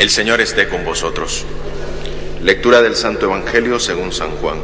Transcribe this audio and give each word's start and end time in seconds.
El 0.00 0.08
Señor 0.08 0.40
esté 0.40 0.66
con 0.66 0.82
vosotros. 0.82 1.44
Lectura 2.40 2.80
del 2.80 2.96
Santo 2.96 3.26
Evangelio 3.26 3.78
según 3.78 4.12
San 4.12 4.30
Juan. 4.30 4.56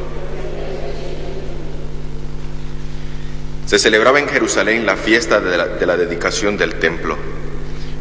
Se 3.67 3.79
celebraba 3.79 4.19
en 4.19 4.29
Jerusalén 4.29 4.87
la 4.87 4.97
fiesta 4.97 5.39
de 5.41 5.59
la, 5.59 5.67
de 5.67 5.85
la, 5.85 5.99
dedicación 5.99 6.57
del 6.57 6.77
templo. 6.77 7.19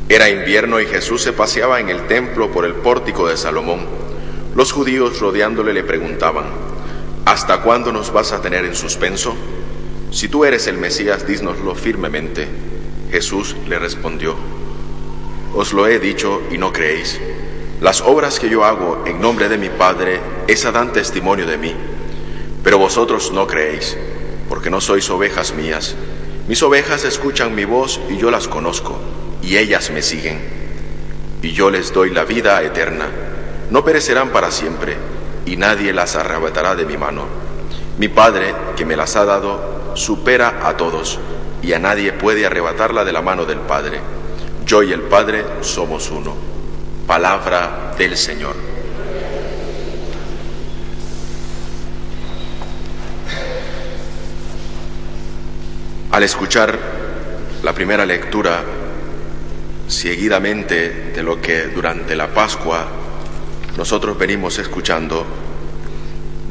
Era 0.08 0.30
invierno 0.30 0.80
y 0.80 0.86
Jesús 0.86 1.24
se 1.24 1.34
paseaba 1.34 1.82
en 1.82 1.90
el 1.90 2.08
templo 2.08 2.54
por 2.54 2.64
el 2.64 2.76
pórtico 2.76 3.28
de 3.28 3.36
Salomón. 3.36 3.86
Los 4.56 4.72
judíos 4.72 5.20
rodeándole 5.20 5.74
le 5.74 5.84
preguntaban, 5.84 6.46
¿Hasta 7.26 7.64
cuándo 7.64 7.92
nos 7.92 8.14
vas 8.14 8.32
a 8.32 8.42
tener 8.42 8.64
en 8.64 8.76
suspenso? 8.76 9.36
Si 10.10 10.30
tú 10.30 10.46
eres 10.46 10.68
el 10.68 10.78
Mesías, 10.78 11.28
dísnoslo 11.28 11.76
firmemente. 11.76 12.48
Jesús 13.12 13.58
le 13.68 13.78
respondió, 13.78 14.38
os 15.56 15.72
lo 15.72 15.88
he 15.88 16.00
dicho 16.00 16.42
y 16.52 16.58
no 16.58 16.74
creéis. 16.74 17.20
Las 17.80 18.02
obras 18.02 18.40
que 18.40 18.50
yo 18.50 18.66
hago 18.66 19.04
en 19.06 19.22
nombre 19.22 19.48
de 19.48 19.58
mi 19.58 19.70
Padre, 19.70 20.20
esa 20.48 20.72
dan 20.72 20.92
testimonio 20.92 21.46
de 21.46 21.58
mí. 21.58 21.74
Pero 22.64 22.78
vosotros 22.78 23.32
no 23.32 23.48
creéis, 23.48 23.98
porque 24.50 24.70
no 24.70 24.82
sois 24.82 25.10
ovejas 25.10 25.54
mías. 25.54 25.96
Mis 26.48 26.62
ovejas 26.62 27.06
escuchan 27.06 27.56
mi 27.56 27.64
voz 27.64 28.02
y 28.10 28.18
yo 28.18 28.32
las 28.32 28.48
conozco, 28.50 29.00
y 29.42 29.58
ellas 29.58 29.92
me 29.92 30.02
siguen. 30.02 30.40
Y 31.42 31.54
yo 31.54 31.70
les 31.70 31.94
doy 31.94 32.10
la 32.12 32.26
vida 32.26 32.62
eterna. 32.62 33.08
No 33.70 33.86
perecerán 33.86 34.30
para 34.30 34.52
siempre, 34.52 34.98
y 35.46 35.56
nadie 35.56 35.94
las 35.94 36.18
arrebatará 36.18 36.76
de 36.76 36.86
mi 36.86 36.98
mano. 36.98 37.26
Mi 37.98 38.10
Padre, 38.10 38.54
que 38.76 38.86
me 38.86 38.98
las 38.98 39.16
ha 39.16 39.24
dado, 39.24 39.94
supera 39.96 40.68
a 40.68 40.76
todos, 40.76 41.18
y 41.62 41.72
a 41.72 41.80
nadie 41.80 42.12
puede 42.12 42.46
arrebatarla 42.46 43.06
de 43.06 43.14
la 43.14 43.22
mano 43.22 43.46
del 43.46 43.60
Padre 43.60 44.02
yo 44.66 44.82
y 44.82 44.92
el 44.92 45.02
Padre 45.02 45.46
somos 45.62 46.10
uno. 46.10 46.36
Palabra 47.06 47.94
del 47.98 48.18
Señor. 48.18 48.56
Al 56.12 56.24
escuchar 56.24 56.80
la 57.62 57.74
primera 57.74 58.06
lectura 58.06 58.64
seguidamente 59.88 61.12
de 61.14 61.22
lo 61.22 61.40
que 61.40 61.68
durante 61.68 62.16
la 62.16 62.28
Pascua 62.34 62.88
nosotros 63.78 64.18
venimos 64.18 64.58
escuchando 64.58 65.26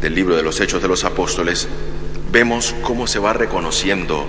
del 0.01 0.15
libro 0.15 0.37
de 0.37 0.43
los 0.43 0.61
Hechos 0.61 0.83
de 0.83 0.89
los 0.89 1.05
Apóstoles, 1.05 1.67
vemos 2.31 2.75
cómo 2.83 3.07
se 3.07 3.19
va 3.19 3.33
reconociendo 3.33 4.27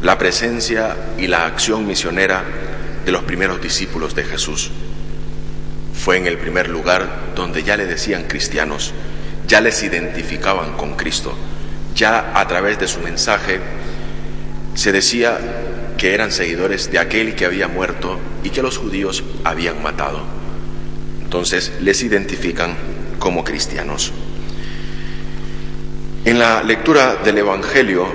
la 0.00 0.16
presencia 0.16 0.96
y 1.18 1.26
la 1.26 1.44
acción 1.44 1.86
misionera 1.86 2.69
de 3.04 3.12
los 3.12 3.22
primeros 3.24 3.60
discípulos 3.60 4.14
de 4.14 4.24
Jesús. 4.24 4.70
Fue 5.94 6.16
en 6.16 6.26
el 6.26 6.38
primer 6.38 6.68
lugar 6.68 7.32
donde 7.34 7.62
ya 7.62 7.76
le 7.76 7.86
decían 7.86 8.24
cristianos, 8.24 8.92
ya 9.46 9.60
les 9.60 9.82
identificaban 9.82 10.76
con 10.76 10.96
Cristo, 10.96 11.34
ya 11.94 12.32
a 12.38 12.46
través 12.48 12.78
de 12.78 12.88
su 12.88 13.00
mensaje 13.00 13.60
se 14.74 14.92
decía 14.92 15.38
que 15.98 16.14
eran 16.14 16.32
seguidores 16.32 16.90
de 16.90 16.98
aquel 16.98 17.34
que 17.34 17.44
había 17.44 17.68
muerto 17.68 18.18
y 18.42 18.50
que 18.50 18.62
los 18.62 18.78
judíos 18.78 19.22
habían 19.44 19.82
matado. 19.82 20.22
Entonces 21.22 21.72
les 21.80 22.02
identifican 22.02 22.74
como 23.18 23.44
cristianos. 23.44 24.12
En 26.24 26.38
la 26.38 26.62
lectura 26.62 27.16
del 27.16 27.38
Evangelio 27.38 28.06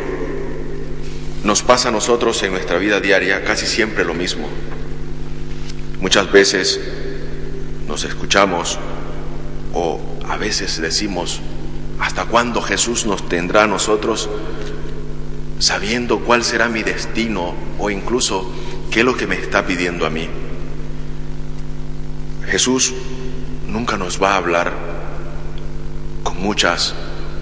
nos 1.46 1.62
pasa 1.62 1.90
a 1.90 1.92
nosotros 1.92 2.42
en 2.42 2.54
nuestra 2.54 2.80
vida 2.80 3.00
diaria 3.00 3.44
casi 3.44 3.68
siempre 3.68 4.04
lo 4.04 4.16
mismo. 4.16 4.50
Muchas 6.02 6.32
veces 6.32 6.80
nos 7.88 8.04
escuchamos 8.04 8.80
o 9.72 10.00
a 10.28 10.38
veces 10.38 10.82
decimos, 10.82 11.42
¿hasta 12.00 12.26
cuándo 12.26 12.64
Jesús 12.64 13.06
nos 13.06 13.30
tendrá 13.30 13.66
a 13.66 13.68
nosotros 13.68 14.28
sabiendo 15.60 16.20
cuál 16.22 16.44
será 16.44 16.68
mi 16.68 16.82
destino 16.82 17.54
o 17.78 17.92
incluso 17.92 18.52
qué 18.90 19.02
es 19.02 19.06
lo 19.06 19.16
que 19.16 19.28
me 19.28 19.36
está 19.36 19.68
pidiendo 19.68 20.08
a 20.08 20.10
mí? 20.10 20.28
Jesús 22.48 22.92
nunca 23.68 23.98
nos 23.98 24.20
va 24.20 24.34
a 24.34 24.38
hablar 24.38 24.74
con 26.24 26.42
muchas 26.42 26.96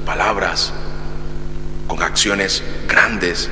palabras, 0.05 0.73
con 1.87 2.03
acciones 2.03 2.61
grandes, 2.85 3.49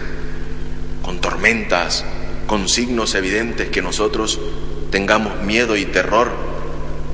tormentas, 1.41 2.06
con 2.46 2.69
signos 2.69 3.16
evidentes 3.16 3.69
que 3.69 3.81
nosotros 3.81 4.40
tengamos 4.91 5.41
miedo 5.41 5.75
y 5.75 5.85
terror 5.85 6.31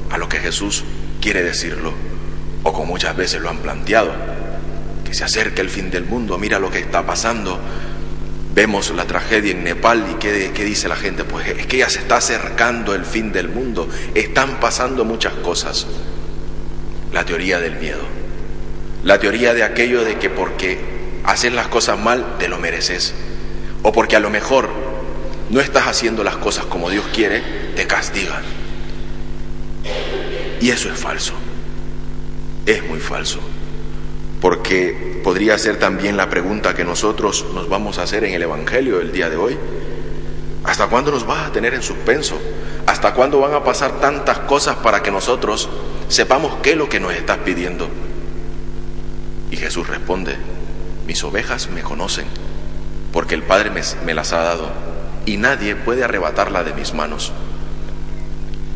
a 0.09 0.17
lo 0.17 0.27
que 0.27 0.39
Jesús 0.39 0.83
quiere 1.21 1.43
decirlo, 1.43 1.93
o 2.63 2.73
como 2.73 2.87
muchas 2.87 3.15
veces 3.15 3.39
lo 3.39 3.49
han 3.49 3.59
planteado, 3.59 4.11
que 5.05 5.13
se 5.13 5.23
acerque 5.23 5.61
el 5.61 5.69
fin 5.69 5.89
del 5.91 6.03
mundo, 6.03 6.37
mira 6.37 6.59
lo 6.59 6.69
que 6.69 6.79
está 6.79 7.05
pasando, 7.05 7.57
vemos 8.53 8.93
la 8.93 9.05
tragedia 9.05 9.51
en 9.51 9.63
Nepal 9.63 10.05
y 10.11 10.15
¿qué, 10.15 10.51
qué 10.53 10.65
dice 10.65 10.89
la 10.89 10.97
gente? 10.97 11.23
Pues 11.23 11.47
es 11.47 11.65
que 11.65 11.77
ya 11.77 11.89
se 11.89 11.99
está 11.99 12.17
acercando 12.17 12.93
el 12.93 13.05
fin 13.05 13.31
del 13.31 13.47
mundo, 13.47 13.87
están 14.13 14.59
pasando 14.59 15.05
muchas 15.05 15.35
cosas. 15.35 15.87
La 17.13 17.23
teoría 17.23 17.61
del 17.61 17.77
miedo, 17.77 18.03
la 19.05 19.19
teoría 19.19 19.53
de 19.53 19.63
aquello 19.63 20.03
de 20.03 20.19
que 20.19 20.29
porque 20.29 20.79
haces 21.23 21.53
las 21.53 21.69
cosas 21.69 21.97
mal 21.97 22.35
te 22.39 22.49
lo 22.49 22.59
mereces, 22.59 23.13
o 23.87 23.91
porque 23.93 24.17
a 24.17 24.19
lo 24.19 24.29
mejor 24.29 24.67
no 25.49 25.61
estás 25.61 25.87
haciendo 25.87 26.21
las 26.21 26.35
cosas 26.35 26.65
como 26.65 26.89
Dios 26.89 27.05
quiere, 27.13 27.41
te 27.73 27.87
castigan. 27.87 28.43
Y 30.59 30.71
eso 30.71 30.91
es 30.91 30.99
falso. 30.99 31.31
Es 32.65 32.85
muy 32.85 32.99
falso. 32.99 33.39
Porque 34.41 35.21
podría 35.23 35.57
ser 35.57 35.79
también 35.79 36.17
la 36.17 36.29
pregunta 36.29 36.75
que 36.75 36.83
nosotros 36.83 37.45
nos 37.53 37.69
vamos 37.69 37.97
a 37.97 38.03
hacer 38.03 38.25
en 38.25 38.33
el 38.33 38.43
Evangelio 38.43 38.99
el 38.99 39.13
día 39.13 39.29
de 39.29 39.37
hoy. 39.37 39.57
¿Hasta 40.65 40.87
cuándo 40.87 41.09
nos 41.09 41.25
vas 41.25 41.47
a 41.47 41.53
tener 41.53 41.73
en 41.73 41.81
suspenso? 41.81 42.37
¿Hasta 42.87 43.13
cuándo 43.13 43.39
van 43.39 43.53
a 43.53 43.63
pasar 43.63 44.01
tantas 44.01 44.39
cosas 44.39 44.75
para 44.75 45.01
que 45.01 45.11
nosotros 45.11 45.69
sepamos 46.09 46.57
qué 46.61 46.71
es 46.71 46.77
lo 46.77 46.89
que 46.89 46.99
nos 46.99 47.13
estás 47.13 47.37
pidiendo? 47.37 47.87
Y 49.49 49.55
Jesús 49.55 49.87
responde, 49.87 50.35
mis 51.05 51.23
ovejas 51.23 51.69
me 51.69 51.83
conocen, 51.83 52.25
porque 53.17 53.33
el 53.33 53.41
Padre 53.41 53.71
me, 53.71 54.13
las 54.13 54.31
ha 54.31 54.43
dado 54.43 54.69
y 55.25 55.37
nadie 55.37 55.75
puede 55.75 56.03
arrebatarla 56.03 56.63
de 56.63 56.75
mis 56.75 56.93
manos. 56.93 57.31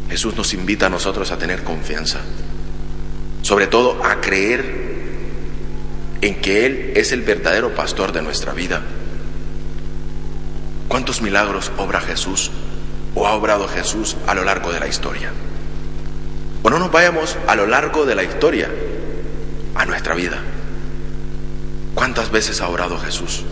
Jesús 0.10 0.36
nos 0.36 0.56
invita 0.56 0.88
a 0.88 0.90
nosotros 0.90 1.30
a 1.30 1.38
tener 1.38 1.64
confianza, 1.64 2.22
sobre 3.44 3.68
todo 3.68 4.04
a 4.04 4.20
creer 4.20 4.64
en 6.22 6.42
que 6.42 6.66
Él 6.66 6.94
es 6.96 7.12
el 7.12 7.22
verdadero 7.22 7.76
pastor 7.76 8.14
de 8.14 8.24
nuestra 8.24 8.54
vida. 8.54 8.82
¿Cuántos 10.88 11.22
milagros 11.22 11.72
obra 11.78 12.02
Jesús 12.02 12.50
o 13.14 13.28
ha 13.28 13.34
obrado 13.34 13.68
Jesús 13.68 14.18
a 14.26 14.34
lo 14.34 14.44
largo 14.44 14.74
de 14.74 14.80
la 14.80 14.88
historia? 14.88 15.32
O 16.64 16.70
no 16.72 16.80
nos 16.80 16.92
vayamos 16.92 17.38
a 17.46 17.54
lo 17.54 17.68
largo 17.68 18.08
de 18.08 18.16
la 18.16 18.24
historia, 18.24 18.72
a 19.76 19.86
nuestra 19.86 20.16
vida. 20.16 20.40
¿Cuántas 21.94 22.32
veces 22.32 22.60
ha 22.62 22.70
obrado 22.70 22.98
Jesús? 22.98 23.46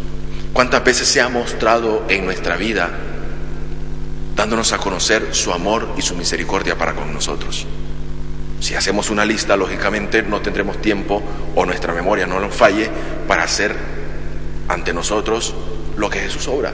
¿Cuántas 0.53 0.83
veces 0.83 1.07
se 1.07 1.21
ha 1.21 1.29
mostrado 1.29 2.05
en 2.09 2.25
nuestra 2.25 2.57
vida 2.57 2.89
dándonos 4.35 4.73
a 4.73 4.77
conocer 4.77 5.33
su 5.35 5.51
amor 5.51 5.89
y 5.97 6.01
su 6.01 6.15
misericordia 6.15 6.77
para 6.77 6.93
con 6.93 7.13
nosotros? 7.13 7.67
Si 8.59 8.75
hacemos 8.75 9.09
una 9.09 9.25
lista, 9.25 9.55
lógicamente 9.55 10.21
no 10.23 10.41
tendremos 10.41 10.81
tiempo 10.81 11.21
o 11.55 11.65
nuestra 11.65 11.93
memoria 11.93 12.27
no 12.27 12.39
nos 12.39 12.53
falle 12.53 12.89
para 13.27 13.43
hacer 13.43 13.75
ante 14.67 14.93
nosotros 14.93 15.53
lo 15.95 16.09
que 16.09 16.19
Jesús 16.19 16.47
obra. 16.47 16.73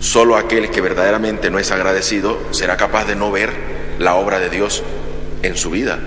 Solo 0.00 0.36
aquel 0.36 0.70
que 0.70 0.80
verdaderamente 0.80 1.50
no 1.50 1.58
es 1.58 1.70
agradecido 1.70 2.38
será 2.52 2.76
capaz 2.76 3.04
de 3.04 3.16
no 3.16 3.30
ver 3.30 3.52
la 3.98 4.14
obra 4.14 4.38
de 4.38 4.48
Dios 4.48 4.82
en 5.42 5.56
su 5.56 5.70
vida. 5.70 5.98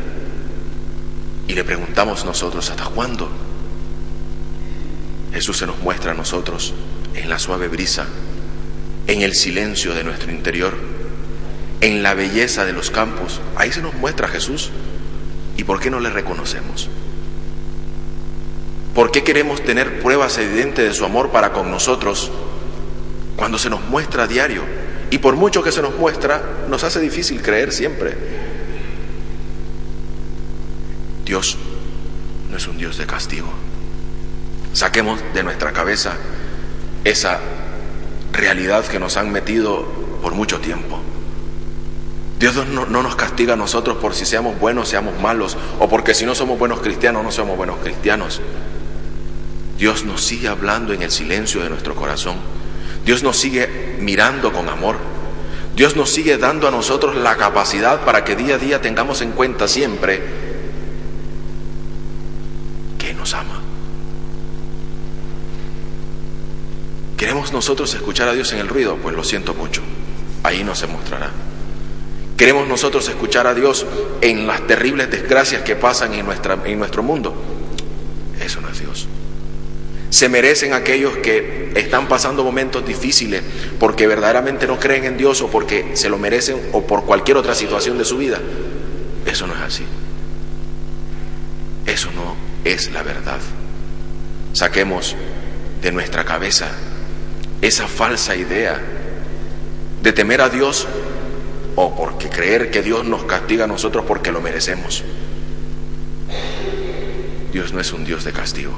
Y 1.47 1.53
le 1.53 1.63
preguntamos 1.63 2.25
nosotros, 2.25 2.69
¿hasta 2.69 2.85
cuándo? 2.85 3.29
Jesús 5.33 5.57
se 5.57 5.65
nos 5.65 5.79
muestra 5.79 6.11
a 6.11 6.15
nosotros 6.15 6.73
en 7.15 7.29
la 7.29 7.39
suave 7.39 7.67
brisa, 7.67 8.05
en 9.07 9.21
el 9.21 9.33
silencio 9.33 9.93
de 9.93 10.03
nuestro 10.03 10.31
interior, 10.31 10.73
en 11.81 12.03
la 12.03 12.13
belleza 12.13 12.65
de 12.65 12.73
los 12.73 12.91
campos. 12.91 13.41
Ahí 13.55 13.71
se 13.71 13.81
nos 13.81 13.93
muestra 13.93 14.27
Jesús. 14.27 14.71
¿Y 15.57 15.63
por 15.63 15.79
qué 15.79 15.89
no 15.89 15.99
le 15.99 16.09
reconocemos? 16.09 16.89
¿Por 18.93 19.11
qué 19.11 19.23
queremos 19.23 19.63
tener 19.63 20.01
pruebas 20.01 20.37
evidentes 20.37 20.85
de 20.85 20.93
su 20.93 21.05
amor 21.05 21.29
para 21.31 21.53
con 21.53 21.71
nosotros 21.71 22.31
cuando 23.37 23.57
se 23.57 23.69
nos 23.69 23.81
muestra 23.81 24.23
a 24.23 24.27
diario? 24.27 24.63
Y 25.11 25.17
por 25.17 25.35
mucho 25.35 25.63
que 25.63 25.71
se 25.71 25.81
nos 25.81 25.95
muestra, 25.97 26.41
nos 26.69 26.83
hace 26.83 26.99
difícil 26.99 27.41
creer 27.41 27.71
siempre. 27.71 28.15
Dios 31.25 31.57
no 32.49 32.57
es 32.57 32.67
un 32.67 32.77
Dios 32.77 32.97
de 32.97 33.05
castigo. 33.05 33.47
Saquemos 34.73 35.19
de 35.33 35.43
nuestra 35.43 35.71
cabeza 35.71 36.13
esa 37.03 37.39
realidad 38.31 38.85
que 38.85 38.99
nos 38.99 39.17
han 39.17 39.31
metido 39.31 39.85
por 40.21 40.33
mucho 40.33 40.59
tiempo. 40.59 40.99
Dios 42.39 42.55
no, 42.55 42.85
no, 42.85 43.03
nos 43.03 43.15
castiga 43.15 43.53
a 43.53 43.57
nosotros 43.57 43.97
por 43.97 44.15
si 44.15 44.25
seamos 44.25 44.59
buenos, 44.59 44.89
seamos 44.89 45.19
malos, 45.19 45.57
o 45.79 45.87
porque 45.87 46.13
si 46.13 46.25
no 46.25 46.33
somos 46.33 46.57
buenos 46.57 46.79
cristianos, 46.79 47.23
no 47.23 47.31
somos 47.31 47.55
buenos 47.55 47.77
cristianos. 47.77 48.41
Dios 49.77 50.05
nos 50.05 50.23
sigue 50.23 50.47
hablando 50.47 50.93
en 50.93 51.01
el 51.01 51.11
silencio 51.11 51.61
de 51.61 51.69
nuestro 51.69 51.95
corazón. 51.95 52.37
Dios 53.05 53.23
nos 53.23 53.37
sigue 53.37 53.97
mirando 53.99 54.51
con 54.53 54.69
amor. 54.69 54.97
Dios 55.75 55.95
nos 55.95 56.09
sigue 56.11 56.37
dando 56.37 56.67
a 56.67 56.71
nosotros 56.71 57.15
la 57.15 57.37
capacidad 57.37 58.01
para 58.05 58.23
que 58.23 58.35
día 58.35 58.55
a 58.55 58.57
día 58.57 58.81
tengamos 58.81 59.21
en 59.21 59.31
cuenta 59.31 59.67
siempre 59.67 60.21
que 62.97 63.13
nos 63.13 63.33
ama. 63.33 63.61
¿Queremos 67.41 67.53
nosotros 67.53 67.91
escuchar 67.95 68.27
a 68.27 68.33
Dios 68.33 68.53
en 68.53 68.59
el 68.59 68.67
ruido? 68.67 68.97
Pues 68.97 69.15
lo 69.15 69.23
siento 69.23 69.55
mucho, 69.55 69.81
ahí 70.43 70.63
no 70.63 70.75
se 70.75 70.85
mostrará. 70.85 71.31
¿Queremos 72.37 72.67
nosotros 72.67 73.09
escuchar 73.09 73.47
a 73.47 73.55
Dios 73.55 73.87
en 74.21 74.45
las 74.45 74.67
terribles 74.67 75.09
desgracias 75.09 75.63
que 75.63 75.75
pasan 75.75 76.13
en, 76.13 76.23
nuestra, 76.23 76.59
en 76.63 76.77
nuestro 76.77 77.01
mundo? 77.01 77.33
Eso 78.39 78.61
no 78.61 78.69
es 78.69 78.79
Dios. 78.79 79.07
Se 80.11 80.29
merecen 80.29 80.73
aquellos 80.73 81.17
que 81.17 81.71
están 81.73 82.07
pasando 82.07 82.43
momentos 82.43 82.85
difíciles 82.85 83.41
porque 83.79 84.05
verdaderamente 84.05 84.67
no 84.67 84.79
creen 84.79 85.05
en 85.05 85.17
Dios 85.17 85.41
o 85.41 85.47
porque 85.47 85.93
se 85.95 86.09
lo 86.09 86.19
merecen 86.19 86.61
o 86.73 86.85
por 86.85 87.05
cualquier 87.05 87.37
otra 87.37 87.55
situación 87.55 87.97
de 87.97 88.05
su 88.05 88.19
vida. 88.19 88.37
Eso 89.25 89.47
no 89.47 89.55
es 89.55 89.61
así. 89.61 89.83
Eso 91.87 92.11
no 92.13 92.35
es 92.65 92.91
la 92.91 93.01
verdad. 93.01 93.39
Saquemos 94.53 95.15
de 95.81 95.91
nuestra 95.91 96.23
cabeza 96.23 96.69
esa 97.61 97.87
falsa 97.87 98.35
idea 98.35 98.79
de 100.01 100.13
temer 100.13 100.41
a 100.41 100.49
Dios 100.49 100.87
o 101.75 101.95
porque 101.95 102.29
creer 102.29 102.71
que 102.71 102.81
Dios 102.81 103.05
nos 103.05 103.23
castiga 103.23 103.65
a 103.65 103.67
nosotros 103.67 104.05
porque 104.07 104.31
lo 104.31 104.41
merecemos. 104.41 105.03
Dios 107.51 107.73
no 107.73 107.79
es 107.79 107.91
un 107.93 108.05
Dios 108.05 108.23
de 108.23 108.31
castigo, 108.31 108.73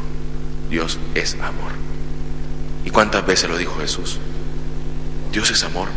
Dios 0.70 1.00
es 1.16 1.36
amor. 1.36 1.72
¿Y 2.86 2.90
cuántas 2.90 3.26
veces 3.26 3.50
lo 3.50 3.58
dijo 3.58 3.80
Jesús? 3.80 4.20
Dios 5.32 5.50
es 5.52 5.64
amor. 5.64 5.88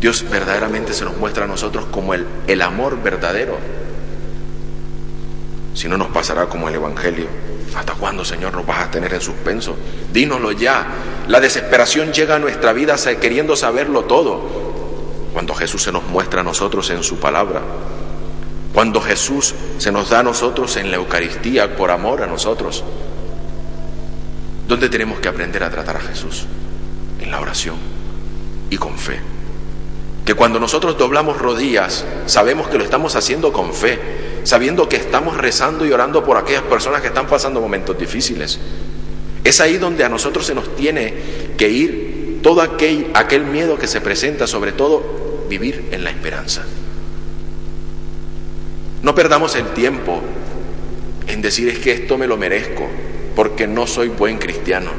Dios 0.00 0.24
verdaderamente 0.30 0.94
se 0.94 1.04
nos 1.04 1.16
muestra 1.16 1.44
a 1.44 1.48
nosotros 1.48 1.86
como 1.90 2.14
el, 2.14 2.26
el 2.46 2.62
amor 2.62 3.02
verdadero. 3.02 3.58
Si 5.74 5.88
no 5.88 5.96
nos 5.96 6.08
pasará 6.08 6.46
como 6.46 6.68
el 6.68 6.74
Evangelio. 6.74 7.26
¿Hasta 7.74 7.94
cuándo, 7.94 8.24
Señor, 8.24 8.54
nos 8.54 8.66
vas 8.66 8.80
a 8.80 8.90
tener 8.90 9.12
en 9.14 9.20
suspenso? 9.20 9.76
Dínoslo 10.12 10.52
ya. 10.52 10.86
La 11.28 11.40
desesperación 11.40 12.12
llega 12.12 12.36
a 12.36 12.38
nuestra 12.38 12.72
vida 12.72 12.96
queriendo 13.20 13.54
saberlo 13.56 14.04
todo 14.04 14.68
cuando 15.32 15.54
Jesús 15.54 15.82
se 15.82 15.92
nos 15.92 16.04
muestra 16.04 16.40
a 16.40 16.44
nosotros 16.44 16.90
en 16.90 17.02
su 17.02 17.18
palabra, 17.18 17.60
cuando 18.72 19.00
Jesús 19.00 19.54
se 19.78 19.92
nos 19.92 20.10
da 20.10 20.20
a 20.20 20.22
nosotros 20.22 20.76
en 20.76 20.90
la 20.90 20.96
Eucaristía 20.96 21.76
por 21.76 21.90
amor 21.90 22.22
a 22.22 22.26
nosotros. 22.26 22.82
¿Dónde 24.66 24.88
tenemos 24.88 25.20
que 25.20 25.28
aprender 25.28 25.62
a 25.62 25.70
tratar 25.70 25.96
a 25.96 26.00
Jesús? 26.00 26.46
En 27.20 27.30
la 27.30 27.40
oración 27.40 27.76
y 28.70 28.76
con 28.76 28.98
fe. 28.98 29.20
Que 30.24 30.34
cuando 30.34 30.60
nosotros 30.60 30.98
doblamos 30.98 31.38
rodillas, 31.38 32.04
sabemos 32.26 32.68
que 32.68 32.78
lo 32.78 32.84
estamos 32.84 33.16
haciendo 33.16 33.52
con 33.52 33.72
fe, 33.72 33.98
sabiendo 34.44 34.88
que 34.88 34.96
estamos 34.96 35.36
rezando 35.36 35.86
y 35.86 35.92
orando 35.92 36.24
por 36.24 36.36
aquellas 36.36 36.62
personas 36.62 37.00
que 37.00 37.08
están 37.08 37.26
pasando 37.26 37.60
momentos 37.60 37.98
difíciles. 37.98 38.58
Es 39.44 39.60
ahí 39.60 39.78
donde 39.78 40.04
a 40.04 40.08
nosotros 40.08 40.46
se 40.46 40.54
nos 40.54 40.74
tiene 40.76 41.14
que 41.56 41.68
ir 41.68 42.40
todo 42.42 42.62
aquel, 42.62 43.10
aquel 43.14 43.44
miedo 43.44 43.78
que 43.78 43.86
se 43.86 44.00
presenta, 44.00 44.46
sobre 44.46 44.72
todo 44.72 45.46
vivir 45.48 45.88
en 45.92 46.04
la 46.04 46.10
esperanza. 46.10 46.64
No 49.02 49.14
perdamos 49.14 49.54
el 49.56 49.66
tiempo 49.68 50.20
en 51.26 51.42
decir 51.42 51.68
es 51.68 51.78
que 51.78 51.92
esto 51.92 52.18
me 52.18 52.26
lo 52.26 52.36
merezco 52.36 52.88
porque 53.36 53.66
no 53.66 53.86
soy 53.86 54.08
buen 54.08 54.38
cristiano. 54.38 54.90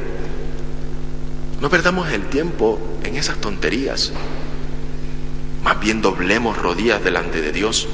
No 1.60 1.68
perdamos 1.68 2.10
el 2.10 2.22
tiempo 2.24 2.78
en 3.04 3.16
esas 3.16 3.36
tonterías. 3.36 4.12
Más 5.62 5.78
bien 5.78 6.00
doblemos 6.00 6.56
rodillas 6.56 7.04
delante 7.04 7.42
de 7.42 7.52
Dios 7.52 7.86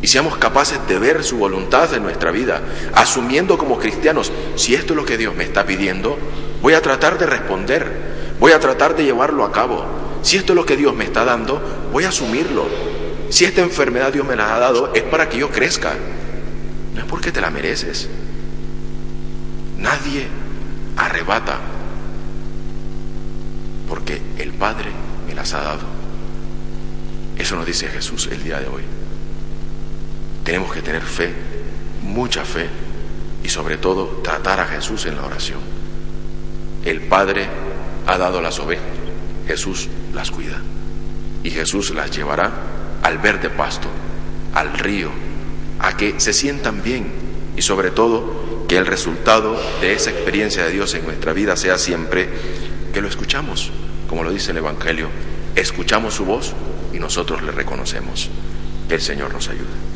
y 0.00 0.06
seamos 0.06 0.36
capaces 0.36 0.78
de 0.86 0.98
ver 0.98 1.24
su 1.24 1.38
voluntad 1.38 1.92
en 1.94 2.02
nuestra 2.02 2.30
vida, 2.30 2.60
asumiendo 2.94 3.58
como 3.58 3.78
cristianos, 3.78 4.32
si 4.56 4.74
esto 4.74 4.92
es 4.92 4.96
lo 4.96 5.04
que 5.04 5.18
Dios 5.18 5.34
me 5.34 5.44
está 5.44 5.66
pidiendo, 5.66 6.18
voy 6.62 6.74
a 6.74 6.82
tratar 6.82 7.18
de 7.18 7.26
responder, 7.26 7.90
voy 8.38 8.52
a 8.52 8.60
tratar 8.60 8.96
de 8.96 9.04
llevarlo 9.04 9.44
a 9.44 9.52
cabo, 9.52 9.84
si 10.22 10.36
esto 10.36 10.52
es 10.52 10.56
lo 10.56 10.66
que 10.66 10.76
Dios 10.76 10.94
me 10.94 11.04
está 11.04 11.24
dando, 11.24 11.60
voy 11.92 12.04
a 12.04 12.08
asumirlo. 12.08 12.66
Si 13.30 13.44
esta 13.44 13.62
enfermedad 13.62 14.12
Dios 14.12 14.26
me 14.26 14.36
la 14.36 14.54
ha 14.54 14.58
dado, 14.58 14.92
es 14.94 15.02
para 15.02 15.28
que 15.28 15.38
yo 15.38 15.50
crezca. 15.50 15.94
No 16.94 17.00
es 17.00 17.06
porque 17.06 17.30
te 17.30 17.40
la 17.40 17.50
mereces. 17.50 18.08
Nadie 19.78 20.26
arrebata 20.96 21.58
porque 23.88 24.20
el 24.38 24.52
Padre 24.52 24.90
me 25.26 25.34
las 25.34 25.54
ha 25.54 25.62
dado. 25.62 25.86
Eso 27.36 27.56
nos 27.56 27.66
dice 27.66 27.88
Jesús 27.88 28.28
el 28.32 28.42
día 28.42 28.58
de 28.58 28.66
hoy. 28.66 28.82
Tenemos 30.48 30.72
que 30.72 30.80
tener 30.80 31.02
fe, 31.02 31.30
mucha 32.02 32.42
fe, 32.42 32.70
y 33.44 33.50
sobre 33.50 33.76
todo 33.76 34.22
tratar 34.24 34.60
a 34.60 34.64
Jesús 34.64 35.04
en 35.04 35.16
la 35.16 35.26
oración. 35.26 35.60
El 36.86 37.02
Padre 37.02 37.46
ha 38.06 38.16
dado 38.16 38.40
las 38.40 38.58
ovejas, 38.58 38.86
Jesús 39.46 39.90
las 40.14 40.30
cuida. 40.30 40.58
Y 41.44 41.50
Jesús 41.50 41.90
las 41.90 42.16
llevará 42.16 42.50
al 43.02 43.18
verde 43.18 43.50
pasto, 43.50 43.88
al 44.54 44.72
río, 44.72 45.10
a 45.80 45.98
que 45.98 46.18
se 46.18 46.32
sientan 46.32 46.82
bien 46.82 47.12
y 47.54 47.60
sobre 47.60 47.90
todo 47.90 48.64
que 48.66 48.78
el 48.78 48.86
resultado 48.86 49.54
de 49.82 49.92
esa 49.92 50.08
experiencia 50.08 50.64
de 50.64 50.72
Dios 50.72 50.94
en 50.94 51.04
nuestra 51.04 51.34
vida 51.34 51.58
sea 51.58 51.76
siempre 51.76 52.26
que 52.94 53.02
lo 53.02 53.08
escuchamos, 53.08 53.70
como 54.08 54.24
lo 54.24 54.32
dice 54.32 54.52
el 54.52 54.56
Evangelio, 54.56 55.10
escuchamos 55.56 56.14
su 56.14 56.24
voz 56.24 56.54
y 56.94 56.98
nosotros 57.00 57.42
le 57.42 57.52
reconocemos. 57.52 58.30
Que 58.88 58.94
el 58.94 59.02
Señor 59.02 59.34
nos 59.34 59.50
ayude. 59.50 59.87